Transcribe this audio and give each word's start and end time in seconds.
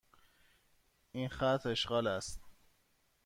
این 1.11 1.29
خط 1.29 1.65
اشغال 1.65 2.07
است. 2.07 2.39